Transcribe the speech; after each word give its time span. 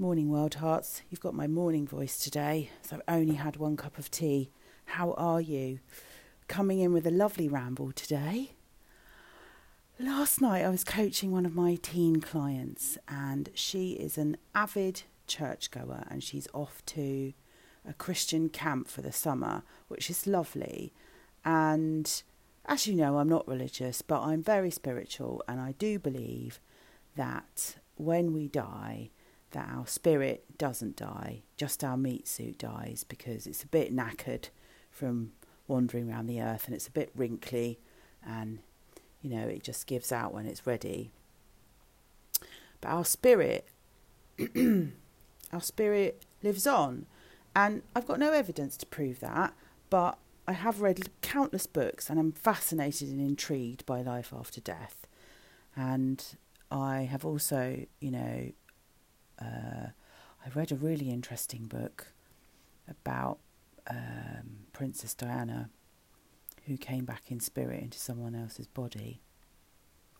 Morning, 0.00 0.30
Wild 0.30 0.54
Hearts. 0.54 1.02
You've 1.10 1.18
got 1.18 1.34
my 1.34 1.48
morning 1.48 1.84
voice 1.84 2.18
today, 2.18 2.70
so 2.82 2.94
I've 2.94 3.16
only 3.16 3.34
had 3.34 3.56
one 3.56 3.76
cup 3.76 3.98
of 3.98 4.12
tea. 4.12 4.48
How 4.84 5.10
are 5.14 5.40
you? 5.40 5.80
Coming 6.46 6.78
in 6.78 6.92
with 6.92 7.04
a 7.04 7.10
lovely 7.10 7.48
ramble 7.48 7.90
today. 7.90 8.52
Last 9.98 10.40
night 10.40 10.64
I 10.64 10.68
was 10.68 10.84
coaching 10.84 11.32
one 11.32 11.44
of 11.44 11.56
my 11.56 11.74
teen 11.82 12.20
clients, 12.20 12.96
and 13.08 13.48
she 13.54 13.94
is 13.94 14.16
an 14.16 14.36
avid 14.54 15.02
churchgoer 15.26 16.04
and 16.08 16.22
she's 16.22 16.46
off 16.54 16.80
to 16.86 17.32
a 17.84 17.92
Christian 17.92 18.50
camp 18.50 18.86
for 18.86 19.02
the 19.02 19.10
summer, 19.10 19.64
which 19.88 20.08
is 20.10 20.28
lovely. 20.28 20.92
And 21.44 22.22
as 22.66 22.86
you 22.86 22.94
know, 22.94 23.18
I'm 23.18 23.28
not 23.28 23.48
religious, 23.48 24.02
but 24.02 24.20
I'm 24.20 24.44
very 24.44 24.70
spiritual, 24.70 25.42
and 25.48 25.58
I 25.58 25.72
do 25.72 25.98
believe 25.98 26.60
that 27.16 27.78
when 27.96 28.32
we 28.32 28.46
die, 28.46 29.10
that 29.52 29.68
our 29.72 29.86
spirit 29.86 30.44
doesn't 30.58 30.96
die, 30.96 31.42
just 31.56 31.82
our 31.82 31.96
meat 31.96 32.28
suit 32.28 32.58
dies 32.58 33.04
because 33.08 33.46
it's 33.46 33.62
a 33.62 33.68
bit 33.68 33.94
knackered 33.94 34.48
from 34.90 35.32
wandering 35.66 36.10
around 36.10 36.26
the 36.26 36.40
earth 36.40 36.66
and 36.66 36.74
it's 36.74 36.88
a 36.88 36.92
bit 36.92 37.10
wrinkly 37.14 37.78
and 38.26 38.58
you 39.20 39.30
know 39.30 39.46
it 39.46 39.62
just 39.62 39.86
gives 39.86 40.12
out 40.12 40.34
when 40.34 40.46
it's 40.46 40.66
ready. 40.66 41.10
But 42.80 42.88
our 42.88 43.04
spirit 43.04 43.68
our 45.52 45.60
spirit 45.60 46.24
lives 46.42 46.66
on 46.66 47.06
and 47.56 47.82
I've 47.94 48.06
got 48.06 48.18
no 48.18 48.32
evidence 48.32 48.76
to 48.78 48.86
prove 48.86 49.20
that, 49.20 49.52
but 49.90 50.18
I 50.46 50.52
have 50.52 50.80
read 50.80 51.10
countless 51.22 51.66
books 51.66 52.08
and 52.08 52.18
I'm 52.18 52.32
fascinated 52.32 53.08
and 53.08 53.20
intrigued 53.20 53.84
by 53.84 54.00
life 54.00 54.32
after 54.32 54.60
death. 54.60 55.06
And 55.76 56.24
I 56.70 57.02
have 57.02 57.24
also, 57.24 57.84
you 58.00 58.10
know, 58.10 58.52
uh, 59.40 59.88
I 60.44 60.48
read 60.54 60.72
a 60.72 60.76
really 60.76 61.10
interesting 61.10 61.66
book 61.66 62.08
about 62.88 63.38
um, 63.88 64.66
Princess 64.72 65.14
Diana, 65.14 65.70
who 66.66 66.76
came 66.76 67.04
back 67.04 67.24
in 67.28 67.40
spirit 67.40 67.82
into 67.82 67.98
someone 67.98 68.34
else's 68.34 68.66
body. 68.66 69.20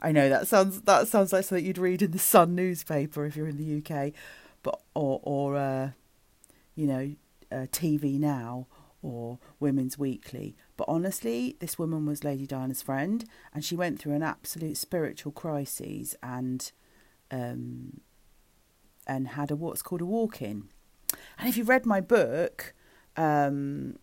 I 0.00 0.12
know 0.12 0.28
that 0.28 0.46
sounds 0.46 0.82
that 0.82 1.08
sounds 1.08 1.32
like 1.32 1.44
something 1.44 1.64
you'd 1.64 1.78
read 1.78 2.02
in 2.02 2.10
the 2.10 2.18
Sun 2.18 2.54
newspaper 2.54 3.24
if 3.24 3.36
you're 3.36 3.48
in 3.48 3.56
the 3.56 3.78
UK, 3.78 4.12
but 4.62 4.80
or 4.94 5.20
or 5.22 5.56
uh, 5.56 5.90
you 6.74 6.86
know 6.86 7.14
uh, 7.50 7.66
TV 7.72 8.18
Now 8.18 8.66
or 9.02 9.38
Women's 9.58 9.98
Weekly. 9.98 10.56
But 10.76 10.88
honestly, 10.88 11.56
this 11.60 11.78
woman 11.78 12.06
was 12.06 12.24
Lady 12.24 12.46
Diana's 12.46 12.82
friend, 12.82 13.24
and 13.54 13.64
she 13.64 13.76
went 13.76 13.98
through 13.98 14.14
an 14.14 14.22
absolute 14.22 14.76
spiritual 14.76 15.32
crisis 15.32 16.14
and 16.22 16.70
um, 17.30 18.00
and 19.06 19.28
had 19.28 19.50
a 19.50 19.56
what's 19.56 19.82
called 19.82 20.00
a 20.00 20.06
walk 20.06 20.42
in. 20.42 20.68
And 21.38 21.48
if 21.48 21.56
you 21.56 21.64
read 21.64 21.86
my 21.86 22.00
book, 22.00 22.74
um, 23.16 23.98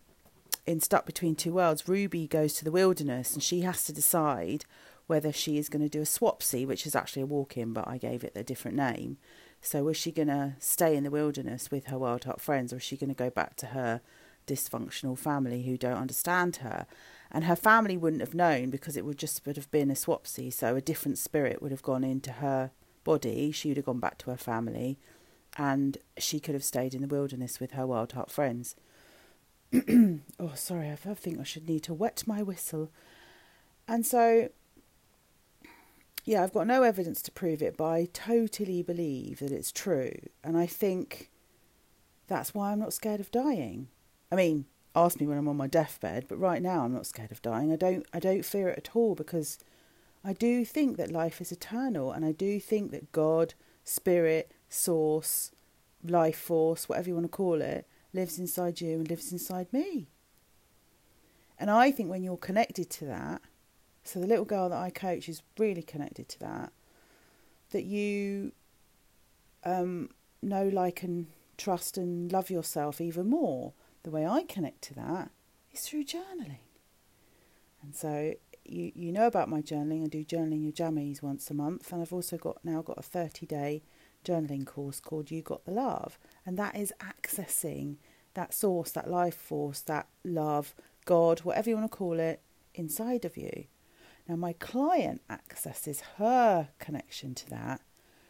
in 0.65 0.79
Stuck 0.79 1.05
Between 1.05 1.35
Two 1.35 1.53
Worlds, 1.53 1.87
Ruby 1.87 2.27
goes 2.27 2.53
to 2.53 2.63
the 2.63 2.71
wilderness 2.71 3.33
and 3.33 3.43
she 3.43 3.61
has 3.61 3.83
to 3.85 3.93
decide 3.93 4.65
whether 5.07 5.33
she 5.33 5.57
is 5.57 5.69
going 5.69 5.81
to 5.81 5.89
do 5.89 6.01
a 6.01 6.05
swapsy, 6.05 6.65
which 6.65 6.87
is 6.87 6.95
actually 6.95 7.23
a 7.23 7.27
walk 7.27 7.57
in, 7.57 7.73
but 7.73 7.87
I 7.87 7.97
gave 7.97 8.23
it 8.23 8.31
a 8.35 8.43
different 8.43 8.77
name. 8.77 9.17
So, 9.61 9.87
is 9.89 9.97
she 9.97 10.11
going 10.11 10.29
to 10.29 10.55
stay 10.59 10.95
in 10.95 11.03
the 11.03 11.11
wilderness 11.11 11.71
with 11.71 11.87
her 11.87 11.97
wild 11.97 12.23
heart 12.23 12.41
friends, 12.41 12.71
or 12.71 12.77
is 12.77 12.83
she 12.83 12.97
going 12.97 13.09
to 13.09 13.15
go 13.15 13.29
back 13.29 13.55
to 13.57 13.67
her 13.67 14.01
dysfunctional 14.47 15.17
family 15.17 15.63
who 15.63 15.77
don't 15.77 15.97
understand 15.97 16.57
her? 16.57 16.85
And 17.31 17.45
her 17.45 17.55
family 17.55 17.97
wouldn't 17.97 18.21
have 18.21 18.33
known 18.33 18.69
because 18.69 18.95
it 18.95 19.05
would 19.05 19.17
just 19.17 19.45
would 19.45 19.55
have 19.55 19.71
been 19.71 19.91
a 19.91 19.95
swapsy, 19.95 20.51
so 20.51 20.75
a 20.75 20.81
different 20.81 21.17
spirit 21.17 21.61
would 21.61 21.71
have 21.71 21.81
gone 21.81 22.03
into 22.03 22.33
her 22.33 22.71
body, 23.03 23.51
she 23.51 23.69
would 23.69 23.77
have 23.77 23.85
gone 23.85 23.99
back 23.99 24.17
to 24.19 24.31
her 24.31 24.37
family 24.37 24.97
and 25.57 25.97
she 26.17 26.39
could 26.39 26.55
have 26.55 26.63
stayed 26.63 26.93
in 26.93 27.01
the 27.01 27.07
wilderness 27.07 27.59
with 27.59 27.71
her 27.71 27.85
wild 27.85 28.13
heart 28.13 28.31
friends. 28.31 28.75
oh, 29.73 30.51
sorry, 30.55 30.89
I 30.89 30.95
think 30.95 31.39
I 31.39 31.43
should 31.43 31.67
need 31.67 31.83
to 31.83 31.93
wet 31.93 32.23
my 32.25 32.41
whistle. 32.41 32.91
And 33.87 34.05
so, 34.05 34.49
yeah, 36.25 36.43
I've 36.43 36.53
got 36.53 36.67
no 36.67 36.83
evidence 36.83 37.21
to 37.23 37.31
prove 37.31 37.61
it, 37.61 37.77
but 37.77 37.85
I 37.85 38.07
totally 38.13 38.81
believe 38.81 39.39
that 39.39 39.51
it's 39.51 39.71
true. 39.71 40.13
And 40.43 40.57
I 40.57 40.65
think 40.65 41.29
that's 42.27 42.53
why 42.53 42.71
I'm 42.71 42.79
not 42.79 42.93
scared 42.93 43.19
of 43.19 43.31
dying. 43.31 43.87
I 44.31 44.35
mean, 44.35 44.65
ask 44.95 45.19
me 45.19 45.27
when 45.27 45.37
I'm 45.37 45.47
on 45.47 45.57
my 45.57 45.67
deathbed, 45.67 46.25
but 46.27 46.39
right 46.39 46.61
now 46.61 46.83
I'm 46.83 46.93
not 46.93 47.05
scared 47.05 47.31
of 47.31 47.41
dying. 47.41 47.71
I 47.71 47.75
don't 47.75 48.05
I 48.13 48.19
don't 48.19 48.45
fear 48.45 48.69
it 48.69 48.77
at 48.77 48.95
all 48.95 49.15
because 49.15 49.59
I 50.23 50.33
do 50.33 50.63
think 50.63 50.97
that 50.97 51.11
life 51.11 51.41
is 51.41 51.51
eternal, 51.51 52.11
and 52.11 52.23
I 52.23 52.31
do 52.31 52.59
think 52.59 52.91
that 52.91 53.11
God, 53.11 53.53
Spirit, 53.83 54.51
Source, 54.69 55.51
Life 56.03 56.37
Force, 56.37 56.87
whatever 56.87 57.09
you 57.09 57.15
want 57.15 57.25
to 57.25 57.29
call 57.29 57.61
it, 57.61 57.87
lives 58.13 58.39
inside 58.39 58.79
you 58.79 58.95
and 58.99 59.09
lives 59.09 59.31
inside 59.31 59.71
me. 59.73 60.07
And 61.59 61.69
I 61.69 61.91
think 61.91 62.09
when 62.09 62.23
you're 62.23 62.37
connected 62.37 62.89
to 62.91 63.05
that, 63.05 63.41
so 64.03 64.19
the 64.19 64.27
little 64.27 64.45
girl 64.45 64.69
that 64.69 64.77
I 64.77 64.89
coach 64.89 65.29
is 65.29 65.41
really 65.57 65.81
connected 65.81 66.27
to 66.29 66.39
that, 66.39 66.73
that 67.71 67.83
you 67.83 68.51
um, 69.63 70.09
know, 70.41 70.67
like, 70.67 71.03
and 71.03 71.27
trust 71.57 71.97
and 71.97 72.31
love 72.31 72.49
yourself 72.49 72.99
even 72.99 73.29
more. 73.29 73.73
The 74.03 74.11
way 74.11 74.25
I 74.25 74.43
connect 74.43 74.81
to 74.83 74.93
that 74.95 75.31
is 75.71 75.81
through 75.81 76.03
journaling. 76.05 76.59
And 77.81 77.95
so 77.95 78.33
you, 78.65 78.91
you 78.95 79.11
know 79.11 79.27
about 79.27 79.49
my 79.49 79.61
journaling. 79.61 80.03
I 80.03 80.07
do 80.07 80.23
journaling 80.23 80.63
your 80.63 80.71
jammies 80.71 81.21
once 81.21 81.49
a 81.49 81.53
month, 81.53 81.91
and 81.91 82.01
I've 82.01 82.13
also 82.13 82.37
got 82.37 82.63
now 82.63 82.81
got 82.81 82.97
a 82.97 83.03
30 83.03 83.45
day 83.45 83.83
journaling 84.25 84.65
course 84.65 84.99
called 84.99 85.31
You 85.31 85.41
Got 85.41 85.65
the 85.65 85.71
Love, 85.71 86.17
and 86.45 86.57
that 86.57 86.75
is 86.75 86.93
accessing 86.99 87.97
that 88.33 88.53
source, 88.53 88.91
that 88.91 89.09
life 89.09 89.35
force, 89.35 89.81
that 89.81 90.07
love, 90.23 90.73
God, 91.05 91.41
whatever 91.41 91.69
you 91.69 91.77
want 91.77 91.91
to 91.91 91.97
call 91.97 92.19
it, 92.19 92.41
inside 92.73 93.25
of 93.25 93.37
you. 93.37 93.65
Now, 94.27 94.35
my 94.35 94.53
client 94.53 95.21
accesses 95.29 96.01
her 96.17 96.69
connection 96.79 97.35
to 97.35 97.49
that 97.49 97.81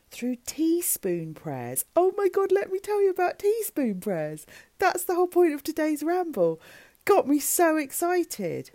through 0.09 0.37
teaspoon 0.45 1.33
prayers. 1.33 1.85
Oh 1.95 2.13
my 2.17 2.27
God, 2.29 2.51
let 2.51 2.71
me 2.71 2.79
tell 2.79 3.01
you 3.01 3.09
about 3.09 3.39
teaspoon 3.39 3.99
prayers. 3.99 4.45
That's 4.79 5.03
the 5.03 5.15
whole 5.15 5.27
point 5.27 5.53
of 5.53 5.63
today's 5.63 6.03
ramble. 6.03 6.59
Got 7.05 7.27
me 7.27 7.39
so 7.39 7.77
excited. 7.77 8.71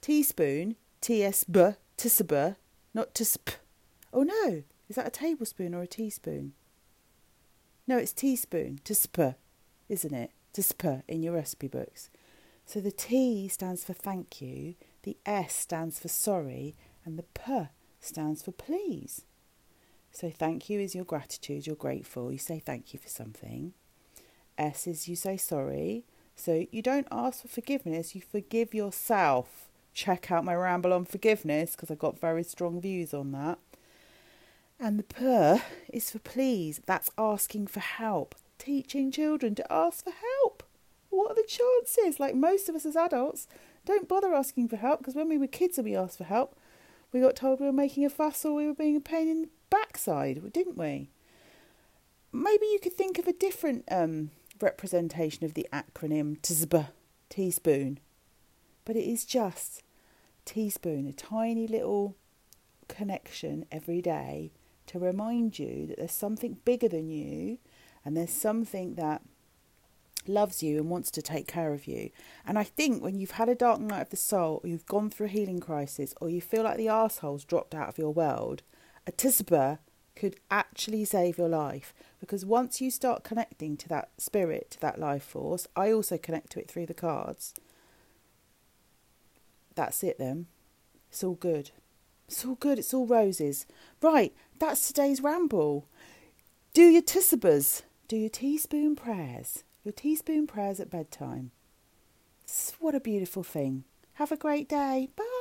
Teaspoon, 0.00 0.76
T-S-B, 1.00 1.60
tisb, 1.96 2.56
not 2.94 3.14
tisp. 3.14 3.54
Oh 4.12 4.22
no, 4.22 4.62
is 4.88 4.96
that 4.96 5.06
a 5.06 5.10
tablespoon 5.10 5.74
or 5.74 5.82
a 5.82 5.86
teaspoon? 5.86 6.52
No, 7.86 7.98
it's 7.98 8.12
teaspoon, 8.12 8.80
tisp, 8.84 9.34
isn't 9.88 10.14
it? 10.14 10.30
Tisp 10.54 11.02
in 11.08 11.22
your 11.22 11.34
recipe 11.34 11.68
books. 11.68 12.10
So 12.64 12.80
the 12.80 12.90
T 12.90 13.48
stands 13.48 13.84
for 13.84 13.94
thank 13.94 14.40
you, 14.40 14.74
the 15.02 15.16
S 15.24 15.54
stands 15.54 15.98
for 15.98 16.08
sorry, 16.08 16.74
and 17.04 17.18
the 17.18 17.22
P 17.22 17.68
stands 18.00 18.42
for 18.42 18.52
please. 18.52 19.24
So 20.12 20.30
thank 20.30 20.68
you 20.68 20.80
is 20.80 20.94
your 20.94 21.04
gratitude, 21.04 21.66
you're 21.66 21.76
grateful, 21.76 22.30
you 22.30 22.38
say 22.38 22.58
thank 22.58 22.92
you 22.92 23.00
for 23.00 23.08
something. 23.08 23.72
S 24.56 24.86
is 24.86 25.08
you 25.08 25.16
say 25.16 25.36
sorry. 25.36 26.04
So 26.34 26.66
you 26.70 26.82
don't 26.82 27.08
ask 27.10 27.42
for 27.42 27.48
forgiveness, 27.48 28.14
you 28.14 28.20
forgive 28.20 28.74
yourself 28.74 29.67
check 29.98 30.30
out 30.30 30.44
my 30.44 30.54
ramble 30.54 30.92
on 30.92 31.04
forgiveness 31.04 31.72
because 31.72 31.90
I've 31.90 31.98
got 31.98 32.20
very 32.20 32.44
strong 32.44 32.80
views 32.80 33.12
on 33.12 33.32
that. 33.32 33.58
And 34.78 34.96
the 34.96 35.02
purr 35.02 35.60
is 35.92 36.12
for 36.12 36.20
please. 36.20 36.80
That's 36.86 37.10
asking 37.18 37.66
for 37.66 37.80
help. 37.80 38.36
Teaching 38.58 39.10
children 39.10 39.56
to 39.56 39.72
ask 39.72 40.04
for 40.04 40.12
help. 40.12 40.62
What 41.10 41.32
are 41.32 41.34
the 41.34 41.48
chances? 41.48 42.20
Like 42.20 42.36
most 42.36 42.68
of 42.68 42.76
us 42.76 42.86
as 42.86 42.94
adults, 42.94 43.48
don't 43.84 44.06
bother 44.06 44.32
asking 44.32 44.68
for 44.68 44.76
help 44.76 45.00
because 45.00 45.16
when 45.16 45.28
we 45.28 45.36
were 45.36 45.48
kids 45.48 45.78
and 45.78 45.84
we 45.84 45.96
asked 45.96 46.18
for 46.18 46.24
help, 46.24 46.54
we 47.12 47.20
got 47.20 47.34
told 47.34 47.58
we 47.58 47.66
were 47.66 47.72
making 47.72 48.04
a 48.04 48.10
fuss 48.10 48.44
or 48.44 48.54
we 48.54 48.66
were 48.66 48.74
being 48.74 48.96
a 48.96 49.00
pain 49.00 49.28
in 49.28 49.42
the 49.42 49.48
backside, 49.68 50.52
didn't 50.52 50.78
we? 50.78 51.10
Maybe 52.32 52.66
you 52.66 52.78
could 52.80 52.92
think 52.92 53.18
of 53.18 53.26
a 53.26 53.32
different 53.32 53.84
um, 53.90 54.30
representation 54.60 55.44
of 55.44 55.54
the 55.54 55.66
acronym 55.72 56.38
TSB, 56.40 56.88
teaspoon. 57.30 57.98
But 58.84 58.94
it 58.94 59.04
is 59.04 59.24
just 59.24 59.82
teaspoon, 60.48 61.06
a 61.06 61.12
tiny 61.12 61.66
little 61.66 62.16
connection 62.88 63.66
every 63.70 64.00
day 64.00 64.50
to 64.86 64.98
remind 64.98 65.58
you 65.58 65.86
that 65.86 65.98
there's 65.98 66.10
something 66.10 66.56
bigger 66.64 66.88
than 66.88 67.10
you 67.10 67.58
and 68.02 68.16
there's 68.16 68.32
something 68.32 68.94
that 68.94 69.20
loves 70.26 70.62
you 70.62 70.78
and 70.78 70.88
wants 70.88 71.10
to 71.10 71.20
take 71.20 71.46
care 71.46 71.74
of 71.74 71.86
you. 71.86 72.08
And 72.46 72.58
I 72.58 72.64
think 72.64 73.02
when 73.02 73.18
you've 73.18 73.32
had 73.32 73.50
a 73.50 73.54
dark 73.54 73.80
night 73.80 74.00
of 74.00 74.10
the 74.10 74.16
soul, 74.16 74.60
or 74.64 74.68
you've 74.68 74.86
gone 74.86 75.10
through 75.10 75.26
a 75.26 75.30
healing 75.30 75.60
crisis, 75.60 76.14
or 76.18 76.30
you 76.30 76.40
feel 76.40 76.62
like 76.62 76.78
the 76.78 76.88
arsehole's 76.88 77.44
dropped 77.44 77.74
out 77.74 77.90
of 77.90 77.98
your 77.98 78.12
world, 78.12 78.62
a 79.06 79.12
tisba 79.12 79.78
could 80.16 80.36
actually 80.50 81.04
save 81.04 81.36
your 81.36 81.48
life. 81.48 81.92
Because 82.20 82.46
once 82.46 82.80
you 82.80 82.90
start 82.90 83.22
connecting 83.22 83.76
to 83.76 83.88
that 83.88 84.08
spirit, 84.16 84.70
to 84.72 84.80
that 84.80 84.98
life 84.98 85.22
force, 85.22 85.66
I 85.76 85.92
also 85.92 86.16
connect 86.16 86.52
to 86.52 86.60
it 86.60 86.70
through 86.70 86.86
the 86.86 86.94
cards 86.94 87.52
that's 89.78 90.02
it 90.02 90.18
then. 90.18 90.46
It's 91.08 91.22
all 91.22 91.34
good. 91.34 91.70
It's 92.26 92.44
all 92.44 92.56
good. 92.56 92.78
It's 92.78 92.92
all 92.92 93.06
roses. 93.06 93.64
Right, 94.02 94.34
that's 94.58 94.88
today's 94.88 95.22
ramble. 95.22 95.86
Do 96.74 96.82
your 96.82 97.02
tissabers. 97.02 97.82
Do 98.08 98.16
your 98.16 98.30
teaspoon 98.30 98.96
prayers, 98.96 99.64
your 99.84 99.92
teaspoon 99.92 100.46
prayers 100.46 100.80
at 100.80 100.90
bedtime. 100.90 101.50
What 102.80 102.94
a 102.94 103.00
beautiful 103.00 103.42
thing. 103.42 103.84
Have 104.14 104.32
a 104.32 104.36
great 104.36 104.66
day. 104.66 105.10
Bye. 105.14 105.37